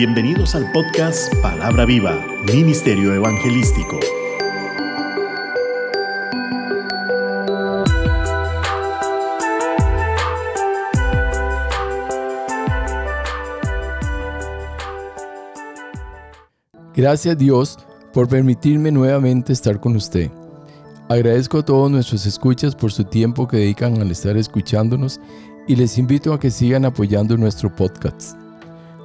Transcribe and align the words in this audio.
Bienvenidos 0.00 0.54
al 0.54 0.72
podcast 0.72 1.30
Palabra 1.42 1.84
Viva, 1.84 2.24
Ministerio 2.46 3.12
Evangelístico. 3.12 4.00
Gracias 16.96 17.36
Dios 17.36 17.78
por 18.14 18.26
permitirme 18.26 18.90
nuevamente 18.90 19.52
estar 19.52 19.78
con 19.80 19.96
usted. 19.96 20.30
Agradezco 21.10 21.58
a 21.58 21.62
todos 21.62 21.90
nuestros 21.90 22.24
escuchas 22.24 22.74
por 22.74 22.90
su 22.90 23.04
tiempo 23.04 23.46
que 23.46 23.58
dedican 23.58 24.00
al 24.00 24.10
estar 24.10 24.38
escuchándonos 24.38 25.20
y 25.68 25.76
les 25.76 25.98
invito 25.98 26.32
a 26.32 26.40
que 26.40 26.50
sigan 26.50 26.86
apoyando 26.86 27.36
nuestro 27.36 27.76
podcast. 27.76 28.39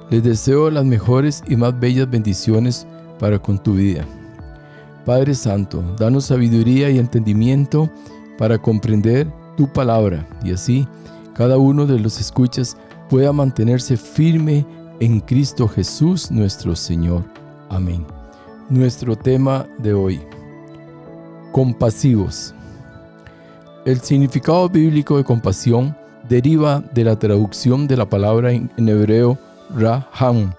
Les 0.08 0.22
deseo 0.22 0.70
las 0.70 0.84
mejores 0.84 1.42
y 1.48 1.56
más 1.56 1.78
bellas 1.78 2.08
bendiciones 2.08 2.86
para 3.18 3.40
con 3.40 3.58
tu 3.58 3.74
vida. 3.74 4.04
Padre 5.04 5.34
Santo, 5.34 5.82
danos 5.98 6.26
sabiduría 6.26 6.90
y 6.90 6.98
entendimiento 6.98 7.90
para 8.38 8.56
comprender 8.58 9.26
tu 9.56 9.72
palabra 9.72 10.24
y 10.44 10.52
así 10.52 10.86
cada 11.34 11.58
uno 11.58 11.86
de 11.86 11.98
los 11.98 12.20
escuchas 12.20 12.76
pueda 13.10 13.32
mantenerse 13.32 13.96
firme 13.96 14.64
en 15.00 15.20
Cristo 15.20 15.66
Jesús 15.66 16.30
nuestro 16.30 16.76
Señor. 16.76 17.24
Amén. 17.68 18.06
Nuestro 18.70 19.16
tema 19.16 19.66
de 19.78 19.92
hoy. 19.92 20.20
Compasivos. 21.50 22.54
El 23.84 24.00
significado 24.00 24.68
bíblico 24.68 25.16
de 25.16 25.24
compasión 25.24 25.96
deriva 26.28 26.82
de 26.94 27.04
la 27.04 27.18
traducción 27.18 27.88
de 27.88 27.96
la 27.96 28.08
palabra 28.08 28.52
en 28.52 28.70
hebreo 28.76 29.38
Raham, 29.70 30.52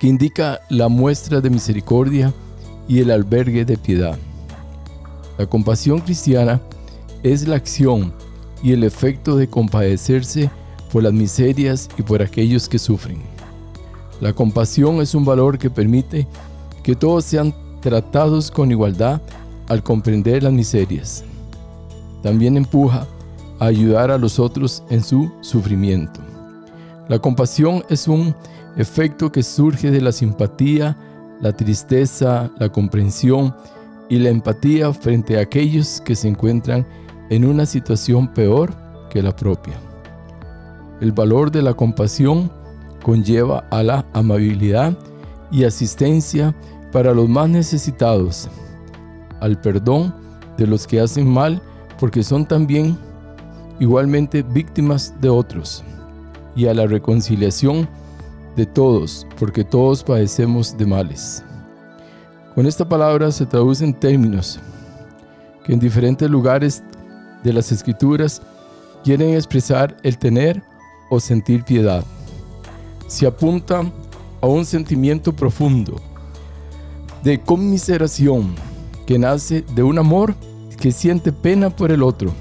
que 0.00 0.06
indica 0.06 0.60
la 0.68 0.88
muestra 0.88 1.40
de 1.40 1.50
misericordia 1.50 2.32
y 2.88 3.00
el 3.00 3.10
albergue 3.10 3.64
de 3.64 3.76
piedad. 3.76 4.18
La 5.38 5.46
compasión 5.46 6.00
cristiana 6.00 6.60
es 7.22 7.46
la 7.48 7.56
acción 7.56 8.12
y 8.62 8.72
el 8.72 8.84
efecto 8.84 9.36
de 9.36 9.48
compadecerse 9.48 10.50
por 10.92 11.02
las 11.02 11.12
miserias 11.12 11.88
y 11.98 12.02
por 12.02 12.22
aquellos 12.22 12.68
que 12.68 12.78
sufren. 12.78 13.22
La 14.20 14.32
compasión 14.32 15.00
es 15.00 15.14
un 15.14 15.24
valor 15.24 15.58
que 15.58 15.70
permite 15.70 16.26
que 16.82 16.94
todos 16.94 17.24
sean 17.24 17.54
tratados 17.80 18.50
con 18.50 18.70
igualdad 18.70 19.20
al 19.68 19.82
comprender 19.82 20.42
las 20.42 20.52
miserias. 20.52 21.24
También 22.22 22.56
empuja 22.56 23.06
a 23.58 23.66
ayudar 23.66 24.10
a 24.10 24.18
los 24.18 24.38
otros 24.38 24.82
en 24.88 25.02
su 25.02 25.30
sufrimiento. 25.40 26.23
La 27.06 27.18
compasión 27.18 27.84
es 27.90 28.08
un 28.08 28.34
efecto 28.76 29.30
que 29.30 29.42
surge 29.42 29.90
de 29.90 30.00
la 30.00 30.10
simpatía, 30.10 30.96
la 31.42 31.52
tristeza, 31.52 32.50
la 32.58 32.70
comprensión 32.70 33.54
y 34.08 34.18
la 34.18 34.30
empatía 34.30 34.90
frente 34.94 35.36
a 35.36 35.42
aquellos 35.42 36.00
que 36.00 36.16
se 36.16 36.28
encuentran 36.28 36.86
en 37.28 37.44
una 37.44 37.66
situación 37.66 38.32
peor 38.32 38.72
que 39.10 39.22
la 39.22 39.36
propia. 39.36 39.74
El 41.02 41.12
valor 41.12 41.50
de 41.50 41.60
la 41.60 41.74
compasión 41.74 42.50
conlleva 43.02 43.66
a 43.70 43.82
la 43.82 44.06
amabilidad 44.14 44.96
y 45.50 45.64
asistencia 45.64 46.54
para 46.90 47.12
los 47.12 47.28
más 47.28 47.50
necesitados, 47.50 48.48
al 49.40 49.60
perdón 49.60 50.14
de 50.56 50.66
los 50.66 50.86
que 50.86 51.00
hacen 51.00 51.28
mal 51.28 51.60
porque 52.00 52.22
son 52.22 52.46
también 52.46 52.96
igualmente 53.78 54.42
víctimas 54.42 55.14
de 55.20 55.28
otros 55.28 55.84
y 56.56 56.66
a 56.66 56.74
la 56.74 56.86
reconciliación 56.86 57.88
de 58.56 58.66
todos, 58.66 59.26
porque 59.38 59.64
todos 59.64 60.02
padecemos 60.02 60.76
de 60.76 60.86
males. 60.86 61.42
Con 62.54 62.66
esta 62.66 62.88
palabra 62.88 63.32
se 63.32 63.46
traducen 63.46 63.92
términos 63.92 64.60
que 65.64 65.72
en 65.72 65.80
diferentes 65.80 66.30
lugares 66.30 66.82
de 67.42 67.52
las 67.52 67.72
escrituras 67.72 68.40
quieren 69.02 69.34
expresar 69.34 69.96
el 70.02 70.18
tener 70.18 70.62
o 71.10 71.18
sentir 71.18 71.64
piedad. 71.64 72.04
Se 73.08 73.26
apunta 73.26 73.82
a 74.40 74.46
un 74.46 74.64
sentimiento 74.64 75.32
profundo 75.32 76.00
de 77.22 77.40
conmiseración 77.40 78.54
que 79.06 79.18
nace 79.18 79.64
de 79.74 79.82
un 79.82 79.98
amor 79.98 80.34
que 80.80 80.92
siente 80.92 81.32
pena 81.32 81.70
por 81.70 81.90
el 81.90 82.02
otro. 82.02 82.32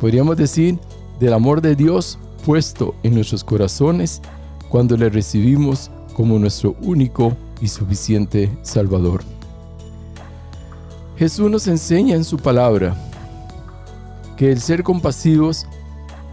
Podríamos 0.00 0.36
decir 0.36 0.78
del 1.20 1.32
amor 1.32 1.60
de 1.60 1.76
Dios 1.76 2.18
puesto 2.44 2.94
en 3.02 3.14
nuestros 3.14 3.44
corazones 3.44 4.20
cuando 4.68 4.96
le 4.96 5.08
recibimos 5.10 5.90
como 6.14 6.38
nuestro 6.38 6.76
único 6.82 7.36
y 7.60 7.68
suficiente 7.68 8.50
Salvador. 8.62 9.22
Jesús 11.16 11.50
nos 11.50 11.66
enseña 11.68 12.16
en 12.16 12.24
su 12.24 12.36
palabra 12.36 12.96
que 14.36 14.50
el 14.50 14.60
ser 14.60 14.82
compasivos 14.82 15.66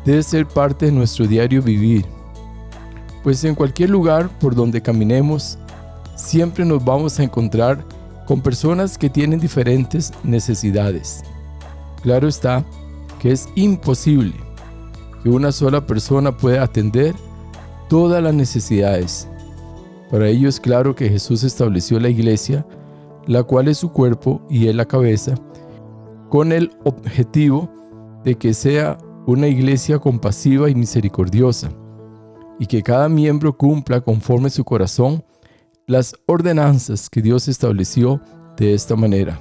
debe 0.05 0.23
ser 0.23 0.47
parte 0.47 0.87
de 0.87 0.91
nuestro 0.91 1.27
diario 1.27 1.61
vivir, 1.61 2.05
pues 3.23 3.43
en 3.43 3.55
cualquier 3.55 3.89
lugar 3.89 4.29
por 4.39 4.55
donde 4.55 4.81
caminemos, 4.81 5.57
siempre 6.15 6.65
nos 6.65 6.83
vamos 6.83 7.19
a 7.19 7.23
encontrar 7.23 7.85
con 8.25 8.41
personas 8.41 8.97
que 8.97 9.09
tienen 9.09 9.39
diferentes 9.39 10.11
necesidades. 10.23 11.23
Claro 12.01 12.27
está 12.27 12.63
que 13.19 13.31
es 13.31 13.49
imposible 13.55 14.48
que 15.23 15.29
una 15.29 15.51
sola 15.51 15.85
persona 15.85 16.35
puede 16.35 16.59
atender 16.59 17.15
todas 17.89 18.21
las 18.23 18.33
necesidades. 18.33 19.27
Para 20.09 20.27
ello 20.27 20.49
es 20.49 20.59
claro 20.59 20.95
que 20.95 21.09
Jesús 21.09 21.43
estableció 21.43 21.99
la 21.99 22.09
iglesia, 22.09 22.65
la 23.27 23.43
cual 23.43 23.67
es 23.67 23.77
su 23.77 23.91
cuerpo 23.91 24.41
y 24.49 24.67
es 24.67 24.75
la 24.75 24.85
cabeza, 24.85 25.35
con 26.29 26.51
el 26.51 26.71
objetivo 26.83 27.69
de 28.23 28.35
que 28.35 28.53
sea 28.53 28.97
una 29.25 29.47
iglesia 29.47 29.99
compasiva 29.99 30.69
y 30.69 30.75
misericordiosa, 30.75 31.69
y 32.59 32.65
que 32.65 32.81
cada 32.81 33.07
miembro 33.09 33.55
cumpla 33.55 34.01
conforme 34.01 34.49
su 34.49 34.63
corazón 34.63 35.23
las 35.85 36.15
ordenanzas 36.25 37.09
que 37.09 37.21
Dios 37.21 37.47
estableció 37.47 38.21
de 38.57 38.73
esta 38.73 38.95
manera. 38.95 39.39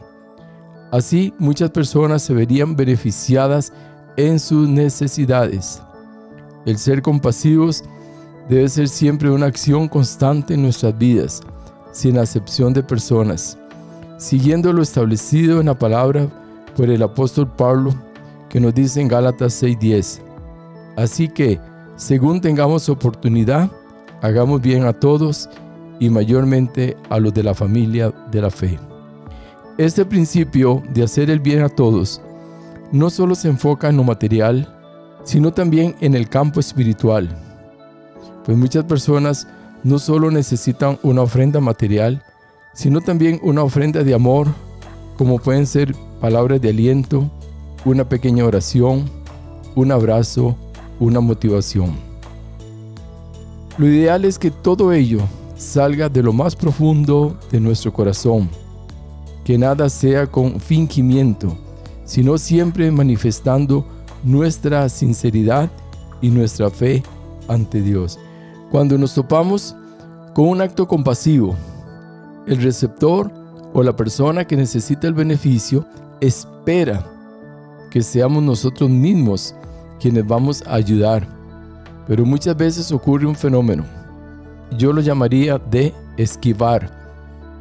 Así 0.91 1.35
muchas 1.39 1.71
personas 1.71 2.23
se 2.23 2.33
verían 2.33 2.77
beneficiadas 2.77 3.73
en 4.19 4.41
sus 4.41 4.69
necesidades. 4.69 5.81
El 6.67 6.77
ser 6.77 7.03
compasivos 7.03 7.85
debe 8.49 8.69
ser 8.69 8.89
siempre 8.89 9.31
una 9.31 9.47
acción 9.47 9.87
constante 9.87 10.55
en 10.55 10.63
nuestras 10.63 10.99
vidas, 10.99 11.41
sin 11.93 12.19
acepción 12.19 12.73
de 12.73 12.83
personas, 12.83 13.57
siguiendo 14.19 14.73
lo 14.73 14.83
establecido 14.83 15.61
en 15.61 15.67
la 15.67 15.79
palabra 15.79 16.29
por 16.77 16.91
el 16.91 17.01
apóstol 17.01 17.47
Pablo 17.47 17.95
que 18.49 18.59
nos 18.61 18.75
dice 18.75 19.01
en 19.01 19.07
Gálatas 19.07 19.53
6:10. 19.63 20.21
Así 20.97 21.29
que, 21.29 21.61
según 21.95 22.41
tengamos 22.41 22.89
oportunidad, 22.89 23.71
hagamos 24.21 24.61
bien 24.61 24.85
a 24.85 24.93
todos 24.93 25.49
y 26.01 26.11
mayormente 26.11 26.97
a 27.09 27.21
los 27.21 27.33
de 27.33 27.45
la 27.45 27.55
familia 27.55 28.13
de 28.33 28.43
la 28.43 28.51
fe. 28.51 28.81
Este 29.79 30.05
principio 30.05 30.83
de 30.93 31.05
hacer 31.05 31.31
el 31.31 31.39
bien 31.39 31.63
a 31.63 31.69
todos 31.69 32.21
no 32.93 33.11
solo 33.11 33.35
se 33.35 33.49
enfoca 33.49 33.89
en 33.89 33.97
lo 33.97 34.05
material, 34.05 34.75
sino 35.25 35.53
también 35.53 35.95
en 36.01 36.15
el 36.15 36.29
campo 36.29 36.61
espiritual. 36.61 37.29
Pues 38.45 38.57
muchas 38.57 38.85
personas 38.85 39.47
no 39.85 39.99
solo 39.99 40.31
necesitan 40.31 40.99
una 41.03 41.23
ofrenda 41.23 41.61
material, 41.61 42.23
sino 42.73 43.01
también 43.01 43.39
una 43.43 43.63
ofrenda 43.63 44.03
de 44.03 44.15
amor, 44.15 44.49
como 45.17 45.39
pueden 45.39 45.67
ser 45.67 45.95
palabras 46.21 46.61
de 46.61 46.71
aliento, 46.71 47.31
una 47.85 48.09
pequeña 48.09 48.45
oración, 48.45 49.11
un 49.75 49.93
abrazo, 49.93 50.57
una 50.99 51.21
motivación. 51.21 51.97
Lo 53.77 53.87
ideal 53.87 54.25
es 54.25 54.39
que 54.39 54.51
todo 54.51 54.93
ello 54.93 55.21
salga 55.57 56.09
de 56.09 56.23
lo 56.23 56.33
más 56.33 56.57
profundo 56.57 57.37
de 57.51 57.61
nuestro 57.61 57.93
corazón, 57.93 58.49
que 59.45 59.59
nada 59.59 59.89
sea 59.89 60.27
con 60.27 60.59
fingimiento, 60.59 61.57
sino 62.09 62.39
siempre 62.39 62.91
manifestando 62.91 63.85
nuestra 64.25 64.89
sinceridad 64.89 65.71
y 66.23 66.31
nuestra 66.31 66.71
fe 66.71 67.03
ante 67.49 67.83
Dios. 67.83 68.19
Cuando 68.71 68.97
nos 68.97 69.15
topamos 69.15 69.77
con 70.35 70.49
un 70.49 70.63
acto 70.63 70.89
compasivo, 70.89 71.55
el 72.47 72.63
receptor 72.63 73.31
o 73.75 73.83
la 73.83 73.95
persona 73.95 74.47
que 74.47 74.57
necesita 74.57 75.07
el 75.07 75.13
beneficio 75.13 75.85
espera 76.23 77.05
que 77.91 78.01
seamos 78.03 78.43
nosotros 78.43 78.89
mismos 78.89 79.55
quienes 80.01 80.27
vamos 80.27 80.63
a 80.67 80.77
ayudar. 80.77 81.29
Pero 82.07 82.25
muchas 82.25 82.57
veces 82.57 82.91
ocurre 82.91 83.27
un 83.27 83.37
fenómeno, 83.37 83.85
yo 84.79 84.95
lo 84.95 85.03
llamaría 85.03 85.59
de 85.59 85.93
esquivar, 86.17 86.91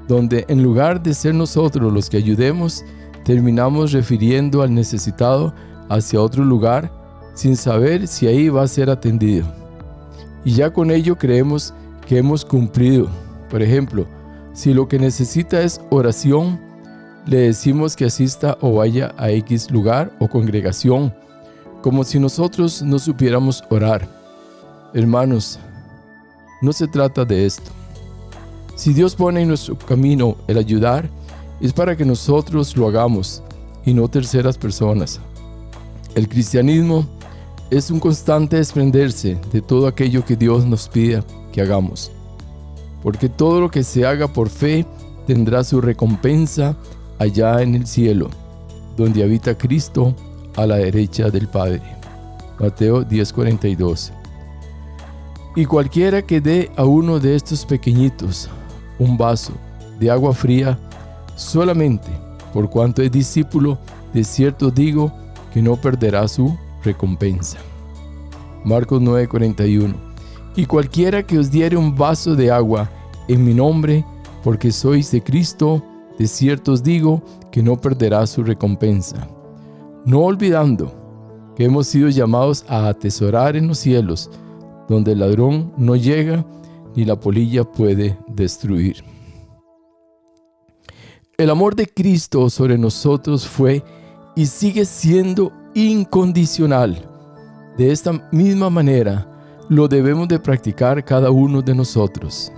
donde 0.07 0.45
en 0.47 0.63
lugar 0.63 1.03
de 1.03 1.13
ser 1.13 1.35
nosotros 1.35 1.91
los 1.91 2.09
que 2.09 2.15
ayudemos, 2.15 2.85
terminamos 3.27 3.91
refiriendo 3.91 4.62
al 4.62 4.74
necesitado 4.74 5.53
hacia 5.89 6.21
otro 6.21 6.45
lugar 6.45 6.89
sin 7.33 7.57
saber 7.57 8.07
si 8.07 8.25
ahí 8.25 8.47
va 8.47 8.63
a 8.63 8.68
ser 8.69 8.89
atendido. 8.89 9.45
Y 10.45 10.53
ya 10.53 10.71
con 10.71 10.91
ello 10.91 11.18
creemos 11.18 11.74
que 12.07 12.19
hemos 12.19 12.45
cumplido. 12.45 13.09
Por 13.50 13.62
ejemplo, 13.62 14.07
si 14.53 14.74
lo 14.74 14.88
que 14.88 14.97
necesita 14.97 15.62
es 15.62 15.81
oración, 15.89 16.57
le 17.25 17.39
decimos 17.39 17.97
que 17.97 18.06
asista 18.06 18.57
o 18.62 18.75
vaya 18.75 19.13
a 19.18 19.29
X 19.29 19.71
lugar 19.71 20.09
o 20.19 20.29
congregación, 20.29 21.13
como 21.83 22.06
si 22.06 22.19
nosotros 22.19 22.81
no 22.81 22.97
supiéramos 22.97 23.62
orar. 23.69 24.07
Hermanos, 24.94 25.59
no 26.62 26.71
se 26.71 26.88
trata 26.88 27.25
de 27.25 27.45
esto. 27.45 27.71
Si 28.75 28.94
Dios 28.94 29.15
pone 29.15 29.41
en 29.41 29.50
nuestro 29.50 29.77
camino 29.77 30.38
el 30.47 30.57
ayudar, 30.57 31.09
es 31.62 31.74
para 31.74 31.95
que 31.95 32.06
nosotros 32.06 32.75
lo 32.77 32.88
hagamos 32.88 33.42
y 33.86 33.94
no 33.94 34.07
terceras 34.07 34.57
personas. 34.57 35.19
El 36.15 36.27
cristianismo 36.27 37.06
es 37.69 37.92
un 37.92 38.00
constante 38.00 38.57
desprenderse 38.57 39.38
de 39.51 39.62
todo 39.62 39.88
aquello 39.88 40.24
que 40.24 40.36
Dios 40.36 40.65
nos 40.65 40.88
pida 40.88 41.24
que 41.51 41.62
hagamos, 41.62 42.12
porque 43.04 43.30
todo 43.30 43.62
lo 43.62 43.69
que 43.69 43.83
se 43.83 44.06
haga 44.06 44.27
por 44.27 44.50
fe 44.50 44.86
tendrá 45.25 45.63
su 45.63 45.81
recompensa 45.81 46.75
allá 47.19 47.62
en 47.62 47.75
el 47.75 47.88
cielo, 47.88 48.30
donde 48.95 49.24
habita 49.24 49.57
Cristo 49.57 50.15
a 50.56 50.65
la 50.65 50.77
derecha 50.77 51.30
del 51.30 51.48
Padre. 51.48 51.81
Mateo 52.60 53.03
10:42. 53.03 54.12
Y 55.56 55.65
cualquiera 55.65 56.21
que 56.21 56.39
dé 56.39 56.71
a 56.75 56.86
uno 56.86 57.19
de 57.19 57.36
estos 57.36 57.65
pequeñitos 57.65 58.50
un 59.00 59.18
vaso 59.18 59.53
de 60.00 60.10
agua 60.10 60.33
fría, 60.33 60.77
solamente 61.38 62.10
por 62.57 62.69
cuanto 62.69 63.01
es 63.01 63.12
discípulo, 63.12 63.78
de 64.13 64.24
cierto 64.24 64.72
digo 64.72 65.12
que 65.54 65.62
no 65.62 65.75
perderá 65.75 66.28
su 66.28 66.57
recompensa. 66.84 67.60
Marcos 68.63 69.01
9:41. 69.01 69.94
Y 70.56 70.66
cualquiera 70.66 71.22
que 71.22 71.38
os 71.38 71.51
diere 71.51 71.78
un 71.78 71.95
vaso 71.95 72.36
de 72.36 72.50
agua 72.51 72.89
en 73.28 73.45
mi 73.45 73.54
nombre, 73.54 74.04
porque 74.44 74.72
sois 74.72 75.12
de 75.12 75.22
Cristo, 75.22 75.84
de 76.18 76.25
cierto 76.25 76.72
os 76.72 76.81
digo 76.81 77.22
que 77.51 77.62
no 77.62 77.80
perderá 77.80 78.25
su 78.25 78.44
recompensa. 78.44 79.28
No 80.04 80.22
olvidando 80.22 80.92
que 81.56 81.66
hemos 81.66 81.88
sido 81.88 82.10
llamados 82.10 82.66
a 82.68 82.88
atesorar 82.88 83.56
en 83.56 83.68
los 83.68 83.78
cielos, 83.78 84.31
donde 84.89 85.12
el 85.12 85.19
ladrón 85.19 85.72
no 85.78 85.95
llega 85.95 86.44
ni 86.95 87.06
la 87.06 87.19
polilla 87.19 87.63
puede 87.63 88.18
destruir. 88.28 89.04
El 91.39 91.51
amor 91.51 91.75
de 91.75 91.86
Cristo 91.86 92.50
sobre 92.50 92.80
nosotros 92.80 93.48
fue 93.48 93.84
y 94.36 94.48
sigue 94.48 94.86
siendo 94.86 95.51
incondicional. 95.75 97.07
De 97.78 97.92
esta 97.92 98.12
misma 98.31 98.72
manera 98.72 99.28
lo 99.69 99.88
debemos 99.88 100.28
de 100.28 100.39
practicar 100.39 101.06
cada 101.06 101.30
uno 101.30 101.62
de 101.62 101.75
nosotros. 101.75 102.51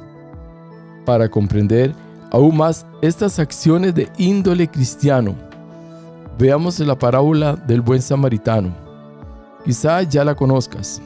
Para 1.06 1.28
comprender 1.28 1.94
aún 2.31 2.56
más 2.56 2.86
estas 3.02 3.38
acciones 3.38 3.94
de 3.94 4.08
índole 4.18 4.66
cristiano, 4.70 5.36
veamos 6.38 6.80
la 6.80 6.98
parábola 6.98 7.58
del 7.58 7.81
buen 7.81 8.02
samaritano. 8.02 8.74
Quizá 9.66 10.04
ya 10.04 10.24
la 10.24 10.36
conozcas, 10.36 11.02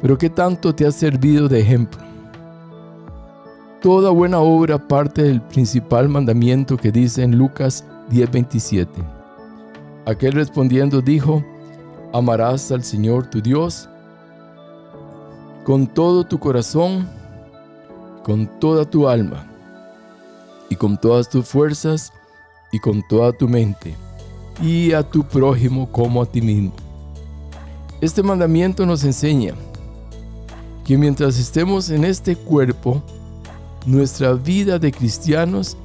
pero 0.00 0.16
¿qué 0.16 0.30
tanto 0.30 0.74
te 0.74 0.86
ha 0.86 0.90
servido 0.90 1.50
de 1.50 1.60
ejemplo? 1.60 2.11
Toda 3.82 4.10
buena 4.10 4.38
obra 4.38 4.78
parte 4.78 5.24
del 5.24 5.40
principal 5.40 6.08
mandamiento 6.08 6.76
que 6.76 6.92
dice 6.92 7.24
en 7.24 7.36
Lucas 7.36 7.84
10:27. 8.10 8.86
Aquel 10.06 10.34
respondiendo 10.34 11.00
dijo, 11.00 11.44
amarás 12.12 12.70
al 12.70 12.84
Señor 12.84 13.26
tu 13.26 13.42
Dios 13.42 13.88
con 15.64 15.88
todo 15.88 16.22
tu 16.22 16.38
corazón, 16.38 17.08
con 18.22 18.46
toda 18.60 18.84
tu 18.84 19.08
alma, 19.08 19.50
y 20.68 20.76
con 20.76 20.96
todas 20.96 21.28
tus 21.28 21.48
fuerzas, 21.48 22.12
y 22.70 22.78
con 22.78 23.02
toda 23.08 23.32
tu 23.32 23.48
mente, 23.48 23.96
y 24.62 24.92
a 24.92 25.02
tu 25.02 25.24
prójimo 25.24 25.90
como 25.90 26.22
a 26.22 26.26
ti 26.26 26.40
mismo. 26.40 26.72
Este 28.00 28.22
mandamiento 28.22 28.86
nos 28.86 29.02
enseña 29.02 29.54
que 30.84 30.96
mientras 30.96 31.36
estemos 31.36 31.90
en 31.90 32.04
este 32.04 32.36
cuerpo, 32.36 33.02
nuestra 33.86 34.34
vida 34.34 34.78
de 34.78 34.92
cristianos 34.92 35.76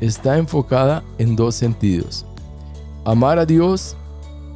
está 0.00 0.36
enfocada 0.36 1.02
en 1.18 1.36
dos 1.36 1.54
sentidos. 1.54 2.26
Amar 3.04 3.38
a 3.38 3.46
Dios 3.46 3.96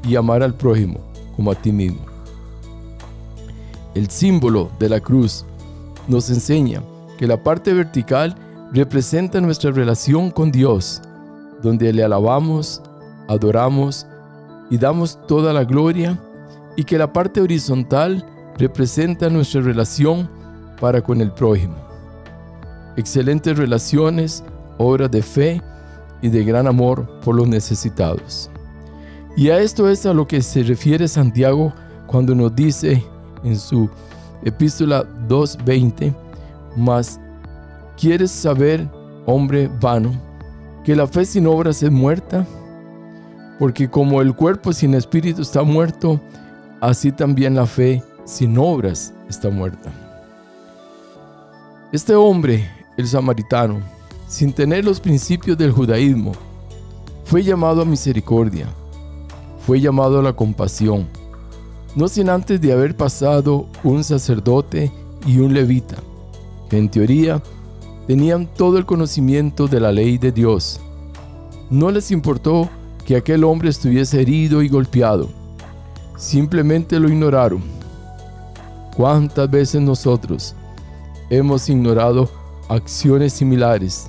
y 0.06 0.17
amar 0.17 0.43
al 0.43 0.55
prójimo 0.55 1.00
como 1.37 1.50
a 1.50 1.55
ti 1.55 1.73
mismo. 1.73 2.00
El 3.94 4.11
símbolo 4.11 4.70
de 4.79 4.88
la 4.88 5.00
cruz 5.00 5.44
nos 6.08 6.29
enseña 6.31 6.82
que 7.19 7.26
la 7.26 7.43
parte 7.43 7.73
vertical 7.73 8.35
representa 8.73 9.41
nuestra 9.41 9.70
relación 9.70 10.31
con 10.31 10.53
Dios, 10.53 11.00
donde 11.62 11.93
le 11.93 12.05
alabamos, 12.05 12.82
adoramos 13.29 14.06
y 14.70 14.79
damos 14.79 15.19
toda 15.26 15.53
la 15.53 15.64
gloria, 15.64 16.19
y 16.76 16.85
que 16.85 16.99
la 16.99 17.12
parte 17.12 17.41
horizontal 17.41 18.25
representa 18.56 19.29
nuestra 19.29 19.61
relación 19.61 20.31
para 20.81 21.03
con 21.03 21.20
el 21.20 21.32
prójimo 21.32 21.90
excelentes 22.97 23.57
relaciones, 23.57 24.45
obras 24.79 25.11
de 25.11 25.23
fe 25.23 25.63
y 26.23 26.29
de 26.29 26.45
gran 26.45 26.67
amor 26.67 27.21
por 27.21 27.35
los 27.35 27.49
necesitados. 27.49 28.51
Y 29.37 29.51
a 29.51 29.59
esto 29.61 29.89
es 29.89 30.07
a 30.07 30.13
lo 30.13 30.27
que 30.27 30.43
se 30.43 30.63
refiere 30.63 31.09
Santiago 31.09 31.73
cuando 32.07 32.35
nos 32.35 32.55
dice 32.55 33.05
en 33.45 33.57
su 33.57 33.89
epístola 34.43 35.05
2.20, 35.29 36.15
mas 36.77 37.21
¿quieres 37.97 38.31
saber, 38.31 38.89
hombre 39.27 39.71
vano, 39.81 40.13
que 40.85 40.97
la 40.97 41.07
fe 41.07 41.25
sin 41.25 41.47
obras 41.47 41.83
es 41.83 41.91
muerta? 41.91 42.47
Porque 43.59 43.89
como 43.89 44.23
el 44.23 44.35
cuerpo 44.35 44.73
sin 44.73 44.95
espíritu 44.95 45.43
está 45.43 45.63
muerto, 45.63 46.21
así 46.81 47.13
también 47.13 47.55
la 47.55 47.67
fe 47.67 48.03
sin 48.25 48.57
obras 48.59 49.13
está 49.29 49.51
muerta. 49.51 49.91
Este 51.93 52.15
hombre 52.15 52.69
el 53.00 53.08
samaritano, 53.08 53.81
sin 54.29 54.52
tener 54.52 54.85
los 54.85 55.00
principios 55.00 55.58
del 55.58 55.73
judaísmo, 55.73 56.32
fue 57.25 57.43
llamado 57.43 57.82
a 57.82 57.85
misericordia, 57.85 58.67
fue 59.67 59.81
llamado 59.81 60.20
a 60.20 60.23
la 60.23 60.32
compasión, 60.32 61.08
no 61.97 62.08
sin 62.08 62.29
antes 62.29 62.61
de 62.61 62.73
haber 62.73 62.97
pasado 62.97 63.67
un 63.82 64.05
sacerdote 64.05 64.93
y 65.26 65.38
un 65.38 65.52
levita, 65.52 65.97
que 66.69 66.79
en 66.79 66.89
teoría 66.89 67.43
tenían 68.06 68.46
todo 68.46 68.79
el 68.79 68.86
conocimiento 68.86 69.69
de 69.69 69.81
la 69.81 69.93
ley 69.93 70.19
de 70.19 70.32
Dios. 70.32 70.81
No 71.69 71.91
les 71.91 72.10
importó 72.10 72.69
que 73.05 73.17
aquel 73.17 73.44
hombre 73.44 73.70
estuviese 73.70 74.20
herido 74.20 74.63
y 74.63 74.69
golpeado, 74.69 75.29
simplemente 76.17 76.98
lo 77.01 77.08
ignoraron. 77.08 77.63
¿Cuántas 78.96 79.51
veces 79.51 79.81
nosotros 79.81 80.55
hemos 81.31 81.69
ignorado 81.69 82.29
acciones 82.70 83.32
similares, 83.32 84.08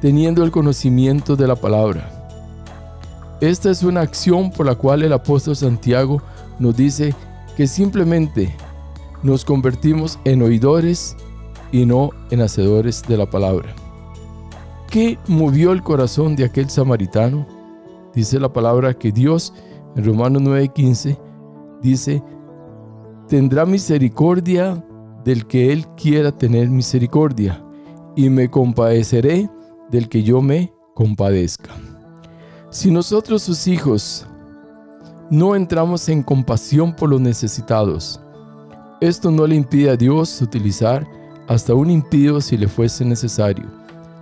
teniendo 0.00 0.42
el 0.42 0.50
conocimiento 0.50 1.36
de 1.36 1.46
la 1.46 1.54
palabra. 1.54 2.08
Esta 3.40 3.70
es 3.70 3.82
una 3.82 4.00
acción 4.00 4.50
por 4.50 4.66
la 4.66 4.74
cual 4.74 5.02
el 5.02 5.12
apóstol 5.12 5.54
Santiago 5.54 6.22
nos 6.58 6.74
dice 6.74 7.14
que 7.56 7.66
simplemente 7.66 8.54
nos 9.22 9.44
convertimos 9.44 10.18
en 10.24 10.42
oidores 10.42 11.16
y 11.70 11.84
no 11.84 12.10
en 12.30 12.40
hacedores 12.40 13.02
de 13.06 13.16
la 13.16 13.28
palabra. 13.28 13.74
¿Qué 14.88 15.18
movió 15.26 15.72
el 15.72 15.82
corazón 15.82 16.34
de 16.34 16.44
aquel 16.44 16.70
samaritano? 16.70 17.46
Dice 18.14 18.40
la 18.40 18.52
palabra 18.52 18.94
que 18.94 19.12
Dios 19.12 19.52
en 19.96 20.04
Romanos 20.04 20.42
9:15 20.42 21.18
dice, 21.82 22.22
tendrá 23.28 23.66
misericordia 23.66 24.82
del 25.24 25.46
que 25.46 25.72
Él 25.72 25.86
quiera 25.96 26.32
tener 26.32 26.68
misericordia 26.68 27.62
y 28.16 28.28
me 28.28 28.50
compadeceré 28.50 29.48
del 29.90 30.08
que 30.08 30.22
yo 30.22 30.40
me 30.40 30.72
compadezca. 30.94 31.70
Si 32.70 32.90
nosotros 32.90 33.42
sus 33.42 33.66
hijos 33.66 34.26
no 35.30 35.54
entramos 35.54 36.08
en 36.08 36.22
compasión 36.22 36.94
por 36.94 37.10
los 37.10 37.20
necesitados, 37.20 38.20
esto 39.00 39.30
no 39.30 39.46
le 39.46 39.56
impide 39.56 39.90
a 39.90 39.96
Dios 39.96 40.40
utilizar 40.40 41.06
hasta 41.48 41.74
un 41.74 41.90
impío 41.90 42.40
si 42.40 42.56
le 42.56 42.68
fuese 42.68 43.04
necesario, 43.04 43.64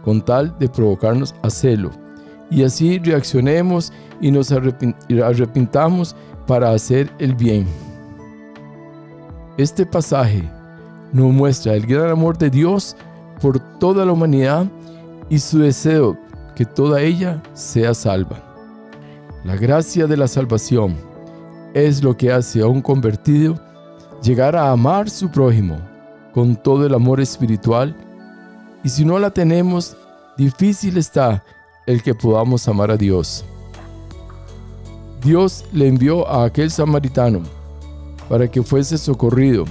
con 0.04 0.23
tal 0.23 0.56
de 0.59 0.68
provocarnos 0.68 1.35
a 1.42 1.50
celo, 1.50 1.90
y 2.50 2.62
así 2.64 2.99
reaccionemos 2.99 3.92
y 4.20 4.30
nos 4.30 4.50
arrepintamos 4.52 6.16
para 6.47 6.73
hacer 6.73 7.12
el 7.18 7.35
bien. 7.35 7.66
Este 9.56 9.85
pasaje 9.85 10.50
nos 11.12 11.32
muestra 11.32 11.75
el 11.75 11.87
gran 11.87 12.09
amor 12.09 12.38
de 12.38 12.50
Dios 12.50 12.97
por 13.40 13.59
toda 13.78 14.04
la 14.04 14.12
humanidad 14.12 14.66
y 15.28 15.38
su 15.38 15.59
deseo 15.61 16.16
que 16.54 16.64
toda 16.64 17.00
ella 17.00 17.42
sea 17.54 17.94
salva. 17.94 18.42
La 19.44 19.56
gracia 19.56 20.06
de 20.06 20.16
la 20.16 20.28
salvación 20.28 20.94
es 21.73 22.02
lo 22.02 22.16
que 22.16 22.30
hace 22.32 22.61
a 22.61 22.66
un 22.66 22.82
convertido 22.82 23.59
llegar 24.23 24.54
a 24.56 24.70
amar 24.70 25.09
su 25.09 25.30
prójimo 25.30 25.78
con 26.35 26.56
todo 26.56 26.87
el 26.87 26.94
amor 26.94 27.20
espiritual, 27.20 27.97
y 28.85 28.88
si 28.88 29.04
no 29.04 29.18
la 29.18 29.30
tenemos, 29.30 29.97
difícil 30.37 30.97
está 30.97 31.42
el 31.87 32.02
que 32.02 32.14
podamos 32.14 32.68
amar 32.68 32.90
a 32.90 32.97
Dios. 32.97 33.44
Dios 35.23 35.64
le 35.73 35.88
envió 35.88 36.28
a 36.28 36.44
aquel 36.44 36.70
samaritano 36.70 37.40
para 38.28 38.49
que 38.49 38.62
fuese 38.62 38.97
socorrido, 38.97 39.64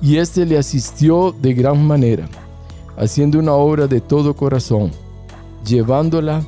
y 0.00 0.16
éste 0.16 0.46
le 0.46 0.56
asistió 0.56 1.32
de 1.32 1.52
gran 1.52 1.86
manera, 1.86 2.28
haciendo 3.00 3.38
una 3.38 3.54
obra 3.54 3.86
de 3.86 4.00
todo 4.00 4.36
corazón, 4.36 4.90
llevándola 5.64 6.42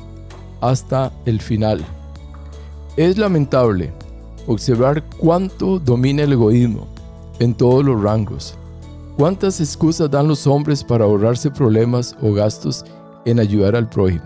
hasta 0.61 1.11
el 1.25 1.41
final. 1.41 1.83
Es 2.95 3.17
lamentable 3.17 3.91
observar 4.45 5.03
cuánto 5.17 5.79
domina 5.79 6.21
el 6.23 6.33
egoísmo 6.33 6.87
en 7.39 7.55
todos 7.55 7.83
los 7.83 8.01
rangos. 8.01 8.55
¿Cuántas 9.17 9.59
excusas 9.59 10.11
dan 10.11 10.27
los 10.27 10.45
hombres 10.45 10.83
para 10.83 11.05
ahorrarse 11.05 11.49
problemas 11.49 12.15
o 12.21 12.33
gastos 12.33 12.85
en 13.25 13.39
ayudar 13.39 13.75
al 13.75 13.89
prójimo? 13.89 14.25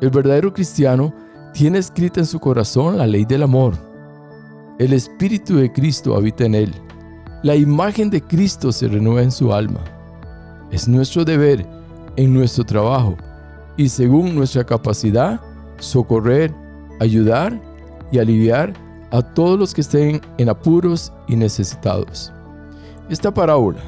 El 0.00 0.10
verdadero 0.10 0.52
cristiano 0.52 1.14
tiene 1.54 1.78
escrita 1.78 2.18
en 2.18 2.26
su 2.26 2.40
corazón 2.40 2.98
la 2.98 3.06
ley 3.06 3.24
del 3.24 3.44
amor. 3.44 3.74
El 4.80 4.92
Espíritu 4.92 5.56
de 5.56 5.72
Cristo 5.72 6.16
habita 6.16 6.44
en 6.46 6.56
él. 6.56 6.74
La 7.44 7.54
imagen 7.54 8.10
de 8.10 8.22
Cristo 8.22 8.72
se 8.72 8.88
renueva 8.88 9.22
en 9.22 9.30
su 9.30 9.52
alma. 9.52 9.99
Es 10.70 10.86
nuestro 10.86 11.24
deber, 11.24 11.66
en 12.16 12.34
nuestro 12.34 12.64
trabajo 12.64 13.16
y 13.76 13.88
según 13.88 14.34
nuestra 14.34 14.64
capacidad, 14.64 15.40
socorrer, 15.78 16.54
ayudar 17.00 17.58
y 18.12 18.18
aliviar 18.18 18.74
a 19.10 19.22
todos 19.22 19.58
los 19.58 19.74
que 19.74 19.80
estén 19.80 20.20
en 20.38 20.48
apuros 20.48 21.12
y 21.26 21.36
necesitados. 21.36 22.32
Esta 23.08 23.32
parábola 23.32 23.80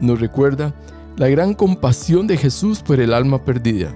nos 0.00 0.20
recuerda 0.20 0.74
la 1.16 1.28
gran 1.28 1.54
compasión 1.54 2.26
de 2.26 2.36
Jesús 2.36 2.80
por 2.80 3.00
el 3.00 3.12
alma 3.12 3.44
perdida. 3.44 3.94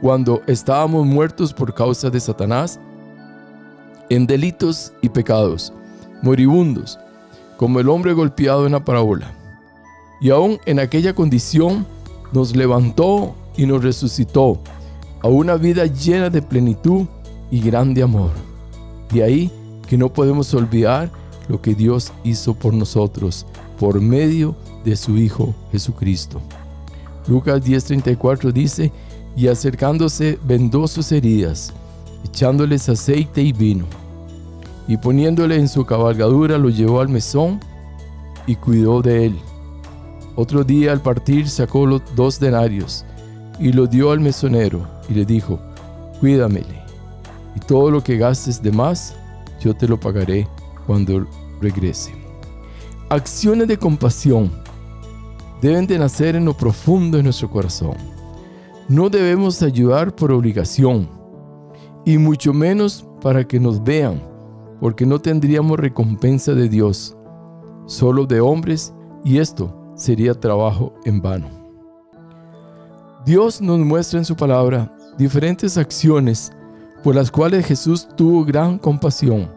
Cuando 0.00 0.42
estábamos 0.46 1.06
muertos 1.06 1.52
por 1.54 1.72
causa 1.74 2.10
de 2.10 2.20
Satanás, 2.20 2.80
en 4.10 4.26
delitos 4.26 4.92
y 5.00 5.08
pecados, 5.08 5.72
moribundos, 6.22 6.98
como 7.56 7.80
el 7.80 7.88
hombre 7.88 8.12
golpeado 8.12 8.66
en 8.66 8.72
la 8.72 8.84
parábola. 8.84 9.43
Y 10.20 10.30
aún 10.30 10.58
en 10.66 10.78
aquella 10.78 11.14
condición 11.14 11.86
nos 12.32 12.54
levantó 12.56 13.34
y 13.56 13.66
nos 13.66 13.82
resucitó 13.82 14.58
a 15.22 15.28
una 15.28 15.56
vida 15.56 15.86
llena 15.86 16.30
de 16.30 16.42
plenitud 16.42 17.06
y 17.50 17.60
grande 17.60 18.02
amor. 18.02 18.30
De 19.12 19.22
ahí 19.22 19.50
que 19.88 19.96
no 19.96 20.12
podemos 20.12 20.52
olvidar 20.54 21.10
lo 21.48 21.60
que 21.60 21.74
Dios 21.74 22.12
hizo 22.24 22.54
por 22.54 22.74
nosotros 22.74 23.46
por 23.78 24.00
medio 24.00 24.54
de 24.84 24.96
su 24.96 25.16
Hijo 25.16 25.54
Jesucristo. 25.72 26.40
Lucas 27.26 27.62
10:34 27.64 28.52
dice, 28.52 28.92
y 29.36 29.48
acercándose 29.48 30.38
vendó 30.44 30.86
sus 30.86 31.10
heridas, 31.10 31.72
echándoles 32.24 32.88
aceite 32.88 33.42
y 33.42 33.52
vino, 33.52 33.86
y 34.86 34.96
poniéndole 34.96 35.56
en 35.56 35.68
su 35.68 35.84
cabalgadura 35.84 36.58
lo 36.58 36.68
llevó 36.68 37.00
al 37.00 37.08
mesón 37.08 37.60
y 38.46 38.56
cuidó 38.56 39.02
de 39.02 39.26
él. 39.26 39.38
Otro 40.36 40.64
día 40.64 40.90
al 40.90 41.00
partir 41.00 41.48
sacó 41.48 41.86
los 41.86 42.02
dos 42.16 42.40
denarios 42.40 43.04
y 43.60 43.72
lo 43.72 43.86
dio 43.86 44.10
al 44.10 44.18
mesonero 44.18 44.84
y 45.08 45.14
le 45.14 45.24
dijo, 45.24 45.60
cuídamele, 46.18 46.82
y 47.54 47.60
todo 47.60 47.88
lo 47.88 48.02
que 48.02 48.16
gastes 48.16 48.60
de 48.60 48.72
más, 48.72 49.14
yo 49.60 49.74
te 49.74 49.86
lo 49.86 49.98
pagaré 49.98 50.48
cuando 50.86 51.24
regrese. 51.60 52.12
Acciones 53.10 53.68
de 53.68 53.78
compasión 53.78 54.50
deben 55.62 55.86
de 55.86 56.00
nacer 56.00 56.34
en 56.34 56.46
lo 56.46 56.56
profundo 56.56 57.16
de 57.16 57.22
nuestro 57.22 57.48
corazón. 57.48 57.94
No 58.88 59.08
debemos 59.08 59.62
ayudar 59.62 60.16
por 60.16 60.32
obligación, 60.32 61.08
y 62.04 62.18
mucho 62.18 62.52
menos 62.52 63.06
para 63.22 63.46
que 63.46 63.60
nos 63.60 63.82
vean, 63.84 64.20
porque 64.80 65.06
no 65.06 65.20
tendríamos 65.20 65.78
recompensa 65.78 66.54
de 66.54 66.68
Dios, 66.68 67.16
solo 67.86 68.26
de 68.26 68.40
hombres, 68.40 68.92
y 69.24 69.38
esto 69.38 69.83
sería 69.94 70.34
trabajo 70.34 70.94
en 71.04 71.20
vano. 71.20 71.48
Dios 73.24 73.60
nos 73.60 73.78
muestra 73.78 74.18
en 74.18 74.24
su 74.24 74.36
palabra 74.36 74.94
diferentes 75.16 75.78
acciones 75.78 76.52
por 77.02 77.14
las 77.14 77.30
cuales 77.30 77.66
Jesús 77.66 78.08
tuvo 78.16 78.44
gran 78.44 78.78
compasión 78.78 79.48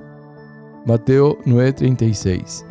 Mateo 0.88 1.38
9:36. 1.44 2.66